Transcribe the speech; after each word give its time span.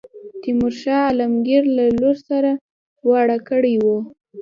تیمور 0.41 0.73
شاه 0.81 1.01
عالمګیر 1.09 1.63
له 1.75 1.83
لور 1.99 2.15
سره 2.29 2.51
واړه 3.09 3.37
کړی 3.49 3.75
وو. 3.83 3.97